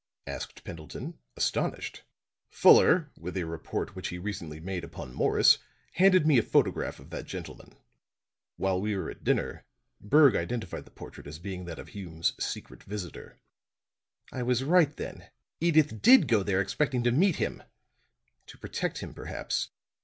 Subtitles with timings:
[0.25, 2.01] asked Pendleton, astonished.
[2.49, 5.59] "Fuller, with a report which he recently made upon Morris,
[5.93, 7.75] handed me a photograph of that gentleman.
[8.57, 9.63] While we were at dinner,
[9.99, 13.37] Berg identified the portrait as being that of Hume's secret visitor."
[14.31, 15.29] "I was right, then.
[15.61, 17.61] Edyth did go there expecting to meet him
[18.47, 19.69] to protect him, perhaps.